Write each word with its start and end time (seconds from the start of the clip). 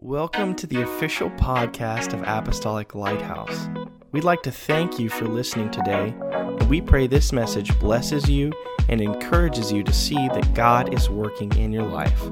Welcome 0.00 0.54
to 0.54 0.68
the 0.68 0.82
official 0.82 1.28
podcast 1.30 2.12
of 2.12 2.22
Apostolic 2.22 2.94
Lighthouse. 2.94 3.68
We'd 4.12 4.22
like 4.22 4.42
to 4.42 4.52
thank 4.52 5.00
you 5.00 5.08
for 5.08 5.26
listening 5.26 5.72
today, 5.72 6.14
and 6.20 6.70
we 6.70 6.80
pray 6.80 7.08
this 7.08 7.32
message 7.32 7.76
blesses 7.80 8.30
you 8.30 8.52
and 8.88 9.00
encourages 9.00 9.72
you 9.72 9.82
to 9.82 9.92
see 9.92 10.14
that 10.14 10.54
God 10.54 10.94
is 10.94 11.10
working 11.10 11.52
in 11.56 11.72
your 11.72 11.82
life. 11.82 12.22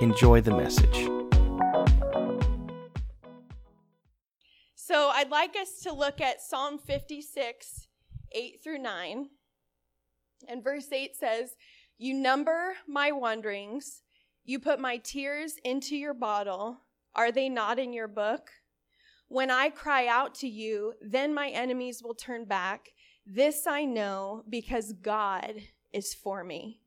Enjoy 0.00 0.40
the 0.40 0.50
message. 0.50 1.08
So, 4.74 5.10
I'd 5.10 5.30
like 5.30 5.54
us 5.54 5.78
to 5.84 5.92
look 5.92 6.20
at 6.20 6.40
Psalm 6.40 6.76
56, 6.76 7.86
8 8.32 8.60
through 8.64 8.78
9. 8.78 9.28
And 10.48 10.64
verse 10.64 10.88
8 10.90 11.14
says, 11.14 11.54
You 11.98 12.14
number 12.14 12.74
my 12.88 13.12
wanderings, 13.12 14.02
you 14.44 14.58
put 14.58 14.80
my 14.80 14.96
tears 14.96 15.54
into 15.62 15.96
your 15.96 16.12
bottle. 16.12 16.80
Are 17.16 17.32
they 17.32 17.48
not 17.48 17.78
in 17.78 17.92
your 17.94 18.08
book? 18.08 18.50
When 19.28 19.50
I 19.50 19.70
cry 19.70 20.06
out 20.06 20.34
to 20.36 20.48
you, 20.48 20.92
then 21.00 21.34
my 21.34 21.48
enemies 21.48 22.02
will 22.02 22.14
turn 22.14 22.44
back. 22.44 22.90
This 23.26 23.66
I 23.66 23.84
know 23.84 24.44
because 24.48 24.92
God 24.92 25.54
is 25.92 26.14
for 26.14 26.44
me. 26.44 26.80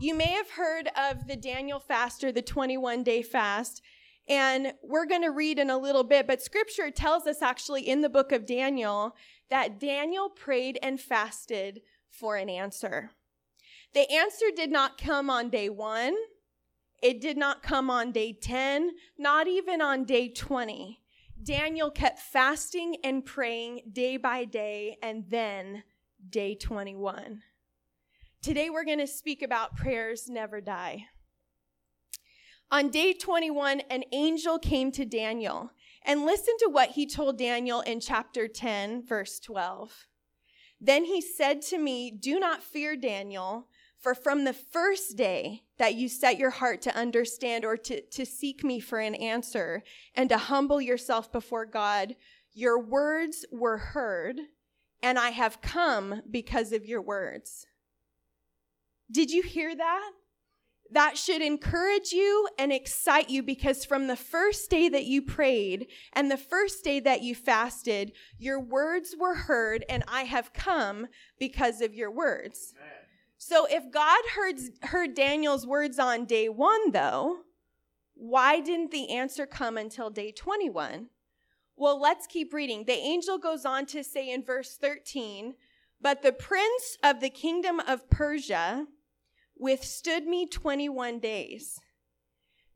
You 0.00 0.14
may 0.14 0.32
have 0.32 0.50
heard 0.50 0.88
of 0.96 1.28
the 1.28 1.36
Daniel 1.36 1.78
fast 1.78 2.24
or 2.24 2.32
the 2.32 2.42
21 2.42 3.04
day 3.04 3.22
fast, 3.22 3.80
and 4.26 4.72
we're 4.82 5.06
going 5.06 5.22
to 5.22 5.30
read 5.30 5.58
in 5.58 5.70
a 5.70 5.78
little 5.78 6.02
bit, 6.02 6.26
but 6.26 6.42
scripture 6.42 6.90
tells 6.90 7.26
us 7.26 7.42
actually 7.42 7.86
in 7.88 8.00
the 8.00 8.08
book 8.08 8.32
of 8.32 8.46
Daniel 8.46 9.14
that 9.50 9.78
Daniel 9.78 10.30
prayed 10.30 10.78
and 10.82 10.98
fasted 10.98 11.82
for 12.10 12.36
an 12.36 12.48
answer. 12.48 13.10
The 13.92 14.10
answer 14.10 14.46
did 14.56 14.72
not 14.72 14.98
come 14.98 15.30
on 15.30 15.50
day 15.50 15.68
one. 15.68 16.16
It 17.04 17.20
did 17.20 17.36
not 17.36 17.62
come 17.62 17.90
on 17.90 18.12
day 18.12 18.32
10, 18.32 18.92
not 19.18 19.46
even 19.46 19.82
on 19.82 20.04
day 20.04 20.30
20. 20.30 21.02
Daniel 21.42 21.90
kept 21.90 22.18
fasting 22.18 22.96
and 23.04 23.22
praying 23.22 23.82
day 23.92 24.16
by 24.16 24.46
day, 24.46 24.96
and 25.02 25.26
then 25.28 25.82
day 26.30 26.54
21. 26.54 27.42
Today 28.40 28.70
we're 28.70 28.86
going 28.86 29.00
to 29.00 29.06
speak 29.06 29.42
about 29.42 29.76
prayers 29.76 30.30
never 30.30 30.62
die. 30.62 31.04
On 32.70 32.88
day 32.88 33.12
21, 33.12 33.80
an 33.90 34.04
angel 34.10 34.58
came 34.58 34.90
to 34.92 35.04
Daniel, 35.04 35.72
and 36.06 36.24
listen 36.24 36.54
to 36.60 36.70
what 36.70 36.92
he 36.92 37.06
told 37.06 37.36
Daniel 37.36 37.82
in 37.82 38.00
chapter 38.00 38.48
10, 38.48 39.04
verse 39.06 39.38
12. 39.40 40.06
Then 40.80 41.04
he 41.04 41.20
said 41.20 41.60
to 41.62 41.76
me, 41.76 42.10
Do 42.10 42.40
not 42.40 42.62
fear, 42.62 42.96
Daniel. 42.96 43.68
For 44.04 44.14
from 44.14 44.44
the 44.44 44.52
first 44.52 45.16
day 45.16 45.62
that 45.78 45.94
you 45.94 46.10
set 46.10 46.38
your 46.38 46.50
heart 46.50 46.82
to 46.82 46.94
understand 46.94 47.64
or 47.64 47.78
to, 47.78 48.02
to 48.02 48.26
seek 48.26 48.62
me 48.62 48.78
for 48.78 48.98
an 48.98 49.14
answer 49.14 49.82
and 50.14 50.28
to 50.28 50.36
humble 50.36 50.78
yourself 50.78 51.32
before 51.32 51.64
God, 51.64 52.14
your 52.52 52.78
words 52.78 53.46
were 53.50 53.78
heard, 53.78 54.40
and 55.02 55.18
I 55.18 55.30
have 55.30 55.62
come 55.62 56.20
because 56.30 56.70
of 56.72 56.84
your 56.84 57.00
words. 57.00 57.66
Did 59.10 59.30
you 59.30 59.42
hear 59.42 59.74
that? 59.74 60.10
That 60.90 61.16
should 61.16 61.40
encourage 61.40 62.12
you 62.12 62.46
and 62.58 62.74
excite 62.74 63.30
you 63.30 63.42
because 63.42 63.86
from 63.86 64.06
the 64.06 64.16
first 64.16 64.68
day 64.68 64.90
that 64.90 65.06
you 65.06 65.22
prayed 65.22 65.86
and 66.12 66.30
the 66.30 66.36
first 66.36 66.84
day 66.84 67.00
that 67.00 67.22
you 67.22 67.34
fasted, 67.34 68.12
your 68.36 68.60
words 68.60 69.14
were 69.18 69.34
heard, 69.34 69.82
and 69.88 70.04
I 70.06 70.24
have 70.24 70.52
come 70.52 71.06
because 71.40 71.80
of 71.80 71.94
your 71.94 72.10
words. 72.10 72.74
Amen. 72.78 73.03
So 73.36 73.66
if 73.66 73.90
God 73.90 74.22
heard, 74.34 74.56
heard 74.82 75.14
Daniel's 75.14 75.66
words 75.66 75.98
on 75.98 76.24
day 76.24 76.48
one, 76.48 76.92
though, 76.92 77.40
why 78.14 78.60
didn't 78.60 78.90
the 78.90 79.10
answer 79.10 79.46
come 79.46 79.76
until 79.76 80.10
day 80.10 80.32
21? 80.32 81.08
Well, 81.76 82.00
let's 82.00 82.26
keep 82.26 82.54
reading. 82.54 82.84
The 82.84 82.92
angel 82.92 83.38
goes 83.38 83.64
on 83.64 83.86
to 83.86 84.04
say 84.04 84.30
in 84.30 84.44
verse 84.44 84.76
13, 84.76 85.54
But 86.00 86.22
the 86.22 86.32
prince 86.32 86.96
of 87.02 87.20
the 87.20 87.30
kingdom 87.30 87.80
of 87.80 88.08
Persia 88.08 88.86
withstood 89.56 90.26
me 90.26 90.46
21 90.46 91.18
days. 91.18 91.80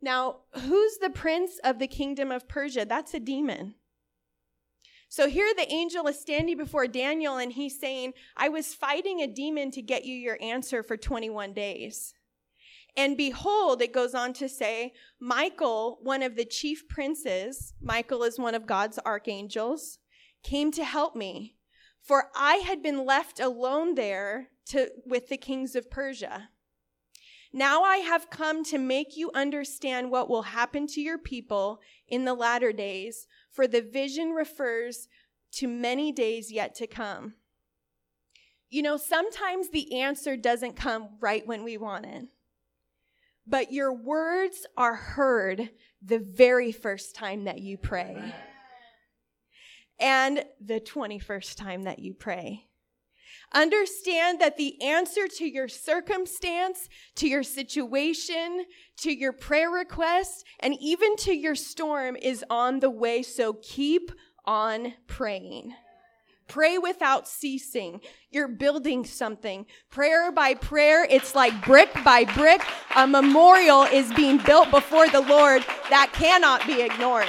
Now, 0.01 0.41
who's 0.53 0.99
the 0.99 1.11
prince 1.11 1.59
of 1.65 1.79
the 1.79 1.89
kingdom 1.89 2.31
of 2.31 2.49
Persia? 2.49 2.85
That's 2.85 3.15
a 3.15 3.21
demon. 3.21 3.75
So 5.09 5.29
here 5.29 5.53
the 5.57 5.73
angel 5.73 6.07
is 6.07 6.21
standing 6.21 6.59
before 6.59 6.87
Daniel 6.87 7.39
and 7.39 7.53
he's 7.53 7.81
saying, 7.81 8.13
I 8.37 8.51
was 8.51 8.75
fighting 8.75 9.21
a 9.21 9.27
demon 9.27 9.71
to 9.73 9.83
get 9.83 10.05
you 10.05 10.15
your 10.15 10.39
answer 10.43 10.83
for 10.83 10.97
21 10.97 11.55
days. 11.55 12.13
And 12.97 13.17
behold, 13.17 13.81
it 13.81 13.93
goes 13.93 14.15
on 14.15 14.33
to 14.35 14.49
say, 14.49 14.93
Michael, 15.21 15.99
one 16.03 16.23
of 16.23 16.37
the 16.37 16.45
chief 16.45 16.89
princes, 16.89 17.73
Michael 17.81 18.23
is 18.23 18.39
one 18.39 18.55
of 18.55 18.67
God's 18.67 18.99
archangels, 19.07 19.99
came 20.43 20.71
to 20.73 20.85
help 20.85 21.15
me. 21.15 21.55
For 22.03 22.31
I 22.35 22.57
had 22.57 22.83
been 22.83 23.07
left 23.07 23.41
alone 23.41 23.95
there 23.95 24.49
to, 24.71 24.91
with 25.07 25.29
the 25.29 25.37
kings 25.37 25.75
of 25.77 25.91
Persia. 25.91 26.51
Now 27.53 27.83
I 27.83 27.99
have 27.99 28.31
come 28.31 28.63
to 28.65 28.79
make 28.79 29.17
you 29.17 29.31
understand 29.35 30.11
what 30.11 30.29
will 30.29 30.43
happen 30.43 30.87
to 30.89 31.01
your 31.01 31.19
people 31.19 31.81
in 32.07 32.25
the 32.25 32.35
latter 32.35 32.73
days, 32.73 33.27
for 33.51 33.67
the 33.67 33.81
vision 33.81 34.31
refers 34.31 35.09
to 35.53 35.67
many 35.67 36.13
days 36.13 36.53
yet 36.53 36.75
to 36.77 36.87
come. 36.87 37.35
You 38.71 38.83
know, 38.83 38.99
sometimes 38.99 39.71
the 39.71 40.01
answer 40.01 40.37
doesn't 40.37 40.77
come 40.77 41.09
right 41.21 41.47
when 41.47 41.65
we 41.65 41.79
want 41.79 42.05
it, 42.05 42.27
but 43.47 43.73
your 43.73 43.95
words 43.95 44.67
are 44.77 44.95
heard 44.95 45.71
the 46.03 46.19
very 46.19 46.71
first 46.71 47.15
time 47.15 47.45
that 47.45 47.61
you 47.61 47.79
pray 47.79 48.35
and 49.99 50.45
the 50.61 50.81
21st 50.81 51.57
time 51.57 51.85
that 51.85 51.99
you 51.99 52.15
pray. 52.15 52.68
Understand 53.53 54.41
that 54.41 54.57
the 54.57 54.81
answer 54.83 55.27
to 55.27 55.47
your 55.47 55.69
circumstance, 55.69 56.89
to 57.17 57.29
your 57.29 57.43
situation, 57.43 58.65
to 58.99 59.13
your 59.13 59.33
prayer 59.33 59.71
request, 59.71 60.45
and 60.61 60.77
even 60.81 61.17
to 61.17 61.35
your 61.35 61.55
storm 61.55 62.17
is 62.17 62.45
on 62.51 62.81
the 62.81 62.91
way. 62.91 63.23
So 63.23 63.55
keep 63.55 64.13
on 64.45 64.95
praying. 65.07 65.75
Pray 66.47 66.79
without 66.79 67.29
ceasing. 67.29 68.01
You're 68.31 68.49
building 68.49 69.05
something. 69.05 69.67
Prayer 69.91 70.33
by 70.33 70.55
prayer, 70.55 71.07
it's 71.09 71.35
like 71.35 71.65
brick 71.65 71.91
by 72.05 72.25
brick. 72.25 72.63
A 72.97 73.07
memorial 73.07 73.83
is 73.83 74.11
being 74.15 74.39
built 74.39 74.71
before 74.71 75.09
the 75.09 75.21
Lord 75.21 75.63
that 75.91 76.11
cannot 76.15 76.67
be 76.67 76.81
ignored. 76.81 77.29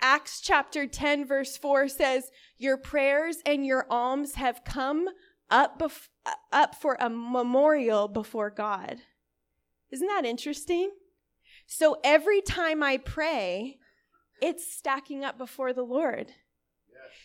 Acts 0.00 0.40
chapter 0.40 0.86
10, 0.86 1.26
verse 1.26 1.56
4 1.56 1.88
says, 1.88 2.30
Your 2.56 2.76
prayers 2.76 3.38
and 3.44 3.66
your 3.66 3.86
alms 3.90 4.34
have 4.36 4.64
come 4.64 5.08
up, 5.50 5.78
bef- 5.78 6.08
up 6.52 6.74
for 6.74 6.96
a 7.00 7.10
memorial 7.10 8.08
before 8.08 8.50
God. 8.50 8.98
Isn't 9.90 10.08
that 10.08 10.24
interesting? 10.24 10.90
So 11.66 11.98
every 12.02 12.40
time 12.40 12.82
I 12.82 12.96
pray, 12.96 13.78
it's 14.40 14.72
stacking 14.72 15.24
up 15.24 15.38
before 15.38 15.72
the 15.72 15.82
Lord. 15.82 16.32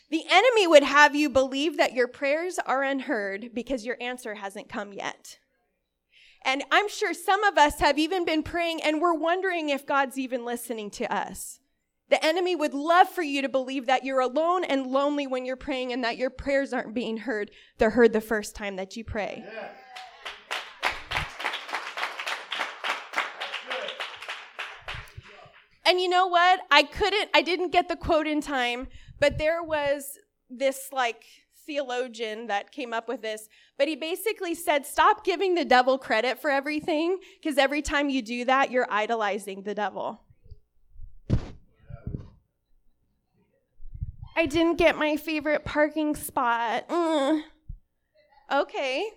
The 0.09 0.23
enemy 0.29 0.67
would 0.67 0.83
have 0.83 1.15
you 1.15 1.29
believe 1.29 1.77
that 1.77 1.93
your 1.93 2.07
prayers 2.07 2.59
are 2.59 2.83
unheard 2.83 3.51
because 3.53 3.85
your 3.85 3.97
answer 3.99 4.35
hasn't 4.35 4.69
come 4.69 4.93
yet. 4.93 5.39
And 6.43 6.63
I'm 6.71 6.87
sure 6.87 7.13
some 7.13 7.43
of 7.43 7.57
us 7.57 7.79
have 7.79 7.97
even 7.97 8.23
been 8.23 8.43
praying 8.43 8.83
and 8.83 9.01
we're 9.01 9.15
wondering 9.15 9.69
if 9.69 9.85
God's 9.85 10.19
even 10.19 10.45
listening 10.45 10.91
to 10.91 11.11
us. 11.11 11.59
The 12.09 12.23
enemy 12.23 12.55
would 12.55 12.73
love 12.73 13.09
for 13.09 13.23
you 13.23 13.41
to 13.41 13.49
believe 13.49 13.87
that 13.87 14.05
you're 14.05 14.19
alone 14.19 14.63
and 14.63 14.85
lonely 14.85 15.25
when 15.25 15.45
you're 15.45 15.55
praying 15.55 15.91
and 15.91 16.03
that 16.03 16.17
your 16.17 16.29
prayers 16.29 16.71
aren't 16.71 16.93
being 16.93 17.17
heard. 17.17 17.49
They're 17.79 17.89
heard 17.89 18.13
the 18.13 18.21
first 18.21 18.55
time 18.55 18.75
that 18.75 18.95
you 18.95 19.03
pray. 19.03 19.43
Yeah. 19.43 19.69
And 25.87 25.99
you 25.99 26.09
know 26.09 26.27
what? 26.27 26.61
I 26.71 26.83
couldn't, 26.83 27.29
I 27.33 27.41
didn't 27.41 27.71
get 27.71 27.87
the 27.87 27.95
quote 27.95 28.27
in 28.27 28.41
time, 28.41 28.87
but 29.19 29.37
there 29.37 29.63
was 29.63 30.17
this 30.49 30.89
like 30.91 31.23
theologian 31.65 32.47
that 32.47 32.71
came 32.71 32.93
up 32.93 33.07
with 33.07 33.21
this, 33.21 33.47
but 33.77 33.87
he 33.87 33.95
basically 33.95 34.55
said, 34.55 34.85
stop 34.85 35.23
giving 35.23 35.55
the 35.55 35.65
devil 35.65 35.97
credit 35.97 36.39
for 36.39 36.49
everything, 36.49 37.17
because 37.41 37.57
every 37.57 37.81
time 37.81 38.09
you 38.09 38.21
do 38.21 38.45
that, 38.45 38.71
you're 38.71 38.87
idolizing 38.89 39.63
the 39.63 39.75
devil. 39.75 40.21
I 44.35 44.45
didn't 44.45 44.75
get 44.75 44.97
my 44.97 45.15
favorite 45.15 45.63
parking 45.63 46.15
spot. 46.15 46.89
Mm. 46.89 47.43
Okay. 48.51 49.09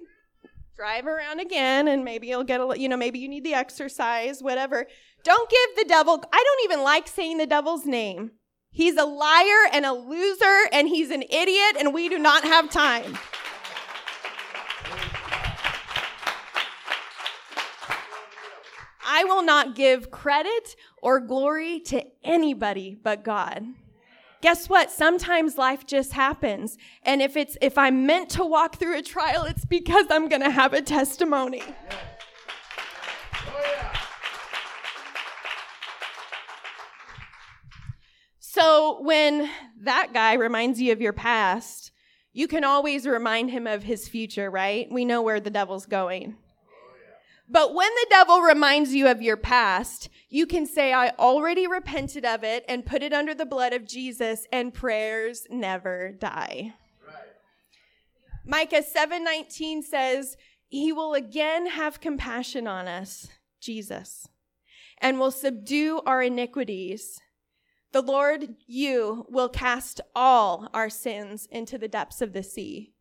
Drive 0.77 1.07
around 1.07 1.41
again 1.41 1.89
and 1.89 2.05
maybe 2.05 2.29
you'll 2.29 2.45
get 2.45 2.61
a, 2.61 2.79
you 2.79 2.89
know, 2.89 2.97
maybe 2.97 3.19
you 3.19 3.29
need 3.29 3.43
the 3.43 3.55
exercise, 3.55 4.43
whatever. 4.43 4.87
Don't 5.25 5.51
give 5.51 5.77
the 5.77 5.89
devil, 5.89 6.23
I 6.33 6.45
don't 6.45 6.71
even 6.71 6.85
like 6.85 7.09
saying 7.09 7.39
the 7.39 7.47
devil's 7.47 7.85
name. 7.85 8.31
He's 8.71 8.97
a 8.97 9.05
liar 9.05 9.69
and 9.73 9.85
a 9.85 9.93
loser 9.93 10.69
and 10.73 10.87
he's 10.87 11.11
an 11.11 11.25
idiot 11.29 11.77
and 11.79 11.93
we 11.93 12.09
do 12.09 12.19
not 12.19 12.45
have 12.45 12.71
time. 12.71 13.19
I 19.05 19.25
will 19.25 19.43
not 19.43 19.75
give 19.75 20.13
credit 20.13 20.77
or 21.03 21.19
glory 21.19 21.81
to 21.87 22.05
anybody 22.23 22.97
but 23.03 23.25
God. 23.25 23.65
Guess 24.41 24.69
what? 24.69 24.91
Sometimes 24.91 25.59
life 25.59 25.85
just 25.85 26.13
happens. 26.13 26.77
And 27.03 27.21
if 27.21 27.37
it's, 27.37 27.57
if 27.61 27.77
I'm 27.77 28.07
meant 28.07 28.31
to 28.31 28.45
walk 28.45 28.77
through 28.77 28.97
a 28.97 29.03
trial, 29.03 29.45
it's 29.45 29.65
because 29.65 30.07
I'm 30.11 30.29
going 30.29 30.43
to 30.43 30.51
have 30.51 30.73
a 30.73 30.83
testimony. 30.83 31.63
So 38.39 39.01
when 39.03 39.51
that 39.83 40.13
guy 40.13 40.35
reminds 40.35 40.81
you 40.81 40.93
of 40.93 41.01
your 41.01 41.13
past, 41.13 41.91
you 42.33 42.47
can 42.47 42.63
always 42.63 43.07
remind 43.07 43.51
him 43.51 43.67
of 43.67 43.83
his 43.83 44.09
future, 44.09 44.51
right? 44.51 44.87
We 44.91 45.05
know 45.05 45.23
where 45.23 45.41
the 45.41 45.51
devil's 45.51 45.87
going. 45.87 46.37
But 47.51 47.75
when 47.75 47.89
the 47.89 48.07
devil 48.11 48.41
reminds 48.41 48.95
you 48.95 49.09
of 49.09 49.23
your 49.23 49.39
past, 49.39 50.11
you 50.29 50.47
can 50.47 50.67
say, 50.67 50.93
I 50.93 51.11
already 51.19 51.67
repented 51.67 52.25
of 52.25 52.45
it 52.45 52.65
and 52.69 52.85
put 52.85 53.03
it 53.03 53.15
under 53.15 53.35
the 53.35 53.47
blood 53.47 53.73
of 53.73 53.87
Jesus 53.87 54.47
and 54.53 54.75
prayers 54.75 55.47
never 55.49 56.13
die. 56.13 56.75
Right. 57.07 57.17
Micah 58.45 58.83
7:19 58.83 59.83
says, 59.83 60.37
he 60.69 60.93
will 60.93 61.15
again 61.15 61.67
have 61.67 62.01
compassion 62.01 62.67
on 62.67 62.87
us, 62.87 63.29
Jesus, 63.61 64.29
and 64.99 65.19
will 65.19 65.31
subdue 65.31 66.03
our 66.05 66.23
iniquities. 66.23 67.19
The 67.93 68.03
Lord, 68.03 68.57
you 68.67 69.25
will 69.31 69.49
cast 69.49 70.03
all 70.15 70.69
our 70.75 70.91
sins 70.91 71.49
into 71.51 71.79
the 71.79 71.89
depths 71.89 72.21
of 72.21 72.35
the 72.35 72.43
sea. 72.43 72.93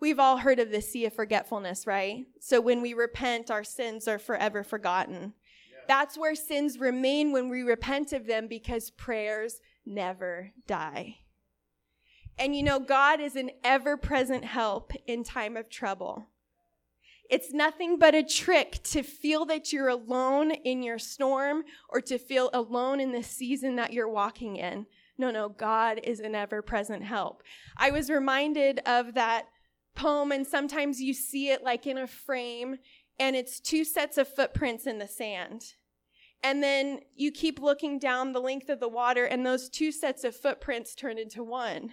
We've 0.00 0.18
all 0.18 0.38
heard 0.38 0.58
of 0.58 0.70
the 0.70 0.80
sea 0.80 1.04
of 1.04 1.12
forgetfulness, 1.12 1.86
right? 1.86 2.26
So 2.40 2.60
when 2.60 2.80
we 2.80 2.94
repent, 2.94 3.50
our 3.50 3.64
sins 3.64 4.08
are 4.08 4.18
forever 4.18 4.64
forgotten. 4.64 5.34
That's 5.86 6.16
where 6.16 6.34
sins 6.34 6.78
remain 6.78 7.32
when 7.32 7.48
we 7.48 7.62
repent 7.62 8.12
of 8.12 8.26
them 8.26 8.48
because 8.48 8.90
prayers 8.90 9.60
never 9.84 10.52
die. 10.66 11.18
And 12.38 12.56
you 12.56 12.62
know, 12.62 12.78
God 12.78 13.20
is 13.20 13.36
an 13.36 13.50
ever 13.62 13.98
present 13.98 14.44
help 14.44 14.92
in 15.06 15.22
time 15.22 15.56
of 15.56 15.68
trouble. 15.68 16.28
It's 17.28 17.52
nothing 17.52 17.98
but 17.98 18.14
a 18.14 18.22
trick 18.22 18.82
to 18.84 19.02
feel 19.02 19.44
that 19.46 19.72
you're 19.72 19.88
alone 19.88 20.50
in 20.50 20.82
your 20.82 20.98
storm 20.98 21.64
or 21.88 22.00
to 22.00 22.18
feel 22.18 22.50
alone 22.54 22.98
in 22.98 23.12
the 23.12 23.22
season 23.22 23.76
that 23.76 23.92
you're 23.92 24.08
walking 24.08 24.56
in. 24.56 24.86
No, 25.18 25.30
no, 25.30 25.50
God 25.50 26.00
is 26.02 26.20
an 26.20 26.34
ever 26.34 26.62
present 26.62 27.04
help. 27.04 27.42
I 27.76 27.90
was 27.90 28.08
reminded 28.08 28.80
of 28.86 29.14
that 29.14 29.46
poem, 29.94 30.32
and 30.32 30.46
sometimes 30.46 31.00
you 31.00 31.14
see 31.14 31.50
it 31.50 31.62
like 31.62 31.86
in 31.86 31.98
a 31.98 32.06
frame, 32.06 32.78
and 33.18 33.36
it's 33.36 33.60
two 33.60 33.84
sets 33.84 34.18
of 34.18 34.28
footprints 34.28 34.86
in 34.86 34.98
the 34.98 35.08
sand. 35.08 35.74
And 36.42 36.62
then 36.62 37.00
you 37.14 37.30
keep 37.32 37.60
looking 37.60 37.98
down 37.98 38.32
the 38.32 38.40
length 38.40 38.70
of 38.70 38.80
the 38.80 38.88
water, 38.88 39.24
and 39.24 39.44
those 39.44 39.68
two 39.68 39.92
sets 39.92 40.24
of 40.24 40.34
footprints 40.34 40.94
turn 40.94 41.18
into 41.18 41.44
one. 41.44 41.92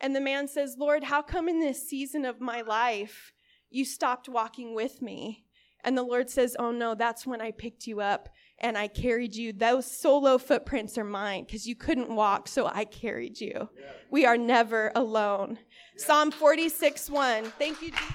And 0.00 0.14
the 0.14 0.20
man 0.20 0.48
says, 0.48 0.76
Lord, 0.78 1.04
how 1.04 1.22
come 1.22 1.48
in 1.48 1.60
this 1.60 1.88
season 1.88 2.24
of 2.24 2.40
my 2.40 2.60
life 2.60 3.32
you 3.72 3.84
stopped 3.84 4.28
walking 4.28 4.74
with 4.74 5.00
me. 5.02 5.44
And 5.82 5.96
the 5.96 6.02
Lord 6.02 6.30
says, 6.30 6.54
Oh 6.58 6.70
no, 6.70 6.94
that's 6.94 7.26
when 7.26 7.40
I 7.40 7.50
picked 7.50 7.86
you 7.86 8.00
up 8.00 8.28
and 8.62 8.78
I 8.78 8.88
carried 8.88 9.34
you. 9.34 9.52
Those 9.52 9.86
solo 9.86 10.38
footprints 10.38 10.96
are 10.96 11.04
mine 11.04 11.44
because 11.44 11.66
you 11.66 11.74
couldn't 11.74 12.14
walk, 12.14 12.48
so 12.48 12.66
I 12.66 12.84
carried 12.84 13.40
you. 13.40 13.68
Yeah. 13.78 13.86
We 14.10 14.24
are 14.24 14.38
never 14.38 14.92
alone. 14.94 15.58
Yeah. 15.96 16.04
Psalm 16.04 16.30
46 16.30 17.10
1. 17.10 17.44
Thank 17.58 17.82
you, 17.82 17.90
Jesus. 17.90 18.12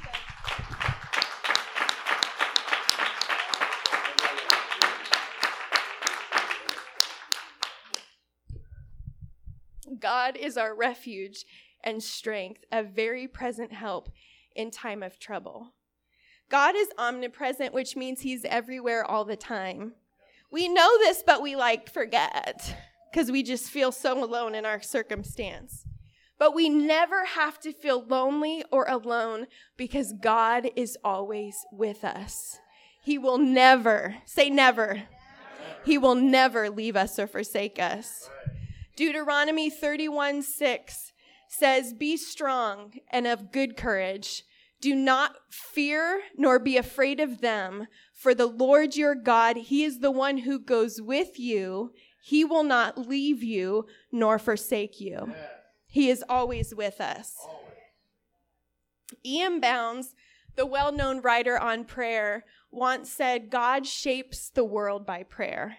God 10.00 10.38
is 10.38 10.58
our 10.58 10.76
refuge 10.76 11.46
and 11.84 12.02
strength, 12.04 12.64
a 12.72 12.84
very 12.84 13.28
present 13.28 13.74
help 13.74 14.10
in 14.56 14.72
time 14.72 15.02
of 15.02 15.20
trouble. 15.20 15.74
God 16.50 16.76
is 16.76 16.90
omnipresent, 16.98 17.74
which 17.74 17.96
means 17.96 18.22
he's 18.22 18.46
everywhere 18.46 19.04
all 19.04 19.26
the 19.26 19.36
time. 19.36 19.94
We 20.52 20.68
know 20.68 20.98
this, 21.00 21.24
but 21.26 21.42
we 21.42 21.56
like 21.56 21.92
forget 21.92 22.76
because 23.12 23.32
we 23.32 23.44
just 23.44 23.70
feel 23.70 23.92
so 23.92 24.24
alone 24.24 24.56
in 24.56 24.66
our 24.66 24.82
circumstance. 24.82 25.86
But 26.40 26.54
we 26.54 26.70
never 26.70 27.26
have 27.26 27.60
to 27.62 27.74
feel 27.74 28.06
lonely 28.06 28.64
or 28.72 28.86
alone 28.86 29.48
because 29.76 30.14
God 30.14 30.70
is 30.76 30.98
always 31.04 31.66
with 31.72 32.04
us. 32.04 32.60
He 33.04 33.18
will 33.18 33.38
never, 33.38 34.18
say 34.26 34.50
never, 34.50 35.04
He 35.84 35.98
will 35.98 36.16
never 36.16 36.70
leave 36.70 36.96
us 36.96 37.18
or 37.18 37.28
forsake 37.28 37.80
us. 37.80 38.30
Deuteronomy 38.96 39.70
31 39.70 40.44
6 40.44 41.14
says, 41.48 41.94
Be 41.94 42.18
strong 42.18 42.94
and 43.10 43.26
of 43.26 43.52
good 43.52 43.78
courage. 43.78 44.44
Do 44.80 44.94
not 44.94 45.36
fear 45.50 46.22
nor 46.38 46.60
be 46.60 46.78
afraid 46.78 47.20
of 47.20 47.42
them, 47.42 47.88
for 48.18 48.34
the 48.34 48.48
Lord 48.48 48.96
your 48.96 49.14
God, 49.14 49.58
He 49.58 49.84
is 49.84 50.00
the 50.00 50.10
one 50.10 50.40
who 50.40 50.58
goes 50.58 51.00
with 51.00 51.38
you. 51.38 51.94
He 52.20 52.44
will 52.44 52.64
not 52.64 52.98
leave 52.98 53.44
you 53.44 53.86
nor 54.12 54.40
forsake 54.40 55.00
you. 55.00 55.36
He 55.86 56.10
is 56.10 56.24
always 56.28 56.74
with 56.74 57.00
us. 57.00 57.36
Always. 57.48 57.64
E.M. 59.24 59.62
Bounds, 59.62 60.16
the 60.56 60.66
well 60.66 60.92
known 60.92 61.22
writer 61.22 61.60
on 61.60 61.86
prayer, 61.86 62.44
once 62.72 63.12
said, 63.12 63.52
God 63.52 63.86
shapes 63.86 64.50
the 64.50 64.66
world 64.66 65.06
by 65.06 65.22
prayer. 65.22 65.78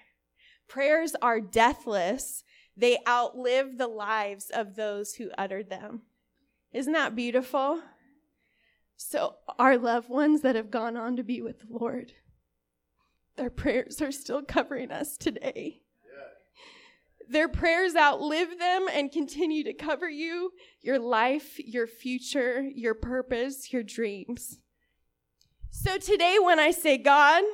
Prayers 0.68 1.16
are 1.20 1.40
deathless, 1.40 2.44
they 2.76 2.98
outlive 3.06 3.78
the 3.78 3.88
lives 3.88 4.48
of 4.48 4.76
those 4.76 5.14
who 5.14 5.30
uttered 5.36 5.70
them. 5.70 6.02
Isn't 6.72 6.92
that 6.92 7.16
beautiful? 7.16 7.82
So, 8.96 9.36
our 9.58 9.76
loved 9.76 10.08
ones 10.08 10.42
that 10.42 10.54
have 10.54 10.70
gone 10.70 10.96
on 10.96 11.16
to 11.16 11.24
be 11.24 11.42
with 11.42 11.60
the 11.60 11.66
Lord, 11.68 12.12
their 13.38 13.50
prayers 13.50 14.02
are 14.02 14.12
still 14.12 14.42
covering 14.42 14.90
us 14.90 15.16
today. 15.16 15.80
Their 17.30 17.48
prayers 17.48 17.94
outlive 17.94 18.58
them 18.58 18.86
and 18.90 19.12
continue 19.12 19.62
to 19.64 19.74
cover 19.74 20.08
you, 20.08 20.52
your 20.80 20.98
life, 20.98 21.58
your 21.58 21.86
future, 21.86 22.62
your 22.62 22.94
purpose, 22.94 23.70
your 23.72 23.82
dreams. 23.82 24.60
So, 25.70 25.98
today, 25.98 26.38
when 26.42 26.58
I 26.58 26.70
say, 26.70 26.96
God, 26.96 27.44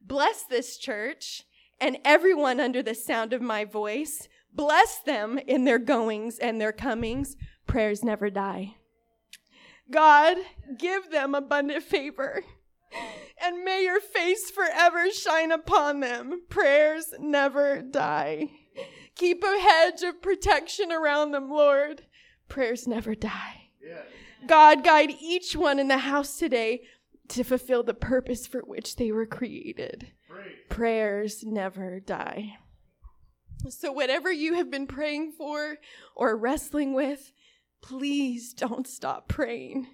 bless 0.00 0.44
this 0.44 0.78
church 0.78 1.42
and 1.78 1.98
everyone 2.02 2.60
under 2.60 2.82
the 2.82 2.94
sound 2.94 3.34
of 3.34 3.42
my 3.42 3.66
voice, 3.66 4.26
bless 4.52 4.98
them 5.00 5.38
in 5.46 5.64
their 5.64 5.78
goings 5.78 6.38
and 6.38 6.58
their 6.58 6.72
comings, 6.72 7.36
prayers 7.66 8.02
never 8.02 8.30
die. 8.30 8.76
God, 9.90 10.38
give 10.78 11.10
them 11.10 11.34
abundant 11.34 11.82
favor. 11.82 12.42
And 13.44 13.62
may 13.62 13.82
your 13.84 14.00
face 14.00 14.50
forever 14.50 15.10
shine 15.10 15.52
upon 15.52 16.00
them. 16.00 16.42
Prayers 16.48 17.12
never 17.18 17.82
die. 17.82 18.50
Keep 19.16 19.44
a 19.44 19.60
hedge 19.60 20.02
of 20.02 20.22
protection 20.22 20.90
around 20.90 21.32
them, 21.32 21.50
Lord. 21.50 22.06
Prayers 22.48 22.88
never 22.88 23.14
die. 23.14 23.68
God, 24.46 24.82
guide 24.82 25.10
each 25.20 25.54
one 25.54 25.78
in 25.78 25.88
the 25.88 25.98
house 25.98 26.38
today 26.38 26.82
to 27.28 27.44
fulfill 27.44 27.82
the 27.82 27.94
purpose 27.94 28.46
for 28.46 28.60
which 28.60 28.96
they 28.96 29.12
were 29.12 29.26
created. 29.26 30.12
Prayers 30.68 31.44
never 31.44 32.00
die. 32.00 32.56
So, 33.68 33.92
whatever 33.92 34.30
you 34.32 34.54
have 34.54 34.70
been 34.70 34.86
praying 34.86 35.32
for 35.32 35.76
or 36.16 36.36
wrestling 36.36 36.92
with, 36.92 37.32
please 37.82 38.52
don't 38.52 38.86
stop 38.86 39.28
praying. 39.28 39.86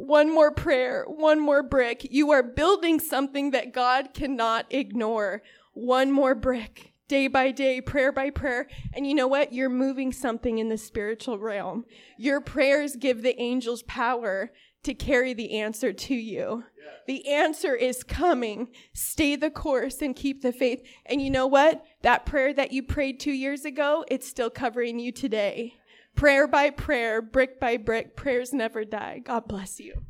One 0.00 0.32
more 0.32 0.50
prayer, 0.50 1.04
one 1.06 1.38
more 1.38 1.62
brick. 1.62 2.08
You 2.10 2.30
are 2.30 2.42
building 2.42 2.98
something 3.00 3.50
that 3.50 3.74
God 3.74 4.14
cannot 4.14 4.64
ignore. 4.70 5.42
One 5.74 6.10
more 6.10 6.34
brick, 6.34 6.94
day 7.06 7.26
by 7.28 7.50
day, 7.50 7.82
prayer 7.82 8.10
by 8.10 8.30
prayer. 8.30 8.66
And 8.94 9.06
you 9.06 9.14
know 9.14 9.28
what? 9.28 9.52
You're 9.52 9.68
moving 9.68 10.10
something 10.10 10.56
in 10.56 10.70
the 10.70 10.78
spiritual 10.78 11.38
realm. 11.38 11.84
Your 12.16 12.40
prayers 12.40 12.96
give 12.96 13.20
the 13.20 13.38
angels 13.38 13.82
power 13.82 14.52
to 14.84 14.94
carry 14.94 15.34
the 15.34 15.60
answer 15.60 15.92
to 15.92 16.14
you. 16.14 16.64
The 17.06 17.28
answer 17.28 17.74
is 17.74 18.02
coming. 18.02 18.68
Stay 18.94 19.36
the 19.36 19.50
course 19.50 20.00
and 20.00 20.16
keep 20.16 20.40
the 20.40 20.52
faith. 20.52 20.82
And 21.04 21.20
you 21.20 21.28
know 21.28 21.46
what? 21.46 21.84
That 22.00 22.24
prayer 22.24 22.54
that 22.54 22.72
you 22.72 22.82
prayed 22.82 23.20
two 23.20 23.32
years 23.32 23.66
ago, 23.66 24.06
it's 24.08 24.26
still 24.26 24.48
covering 24.48 24.98
you 24.98 25.12
today. 25.12 25.74
Prayer 26.16 26.46
by 26.46 26.70
prayer, 26.70 27.22
brick 27.22 27.58
by 27.58 27.76
brick, 27.76 28.16
prayers 28.16 28.52
never 28.52 28.84
die. 28.84 29.20
God 29.24 29.48
bless 29.48 29.80
you. 29.80 30.02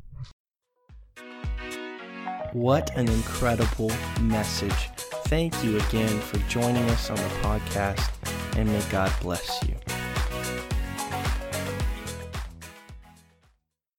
What 2.53 2.95
an 2.97 3.07
incredible 3.07 3.91
message. 4.21 4.89
Thank 5.27 5.63
you 5.63 5.77
again 5.77 6.19
for 6.19 6.37
joining 6.49 6.83
us 6.89 7.09
on 7.09 7.15
the 7.15 7.23
podcast, 7.41 8.09
and 8.57 8.67
may 8.67 8.81
God 8.89 9.13
bless 9.21 9.63
you. 9.63 9.75